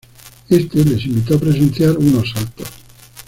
Éste 0.49 0.83
les 0.83 1.05
invitó 1.05 1.35
a 1.35 1.39
presenciar 1.39 1.95
unos 1.99 2.31
saltos. 2.31 2.67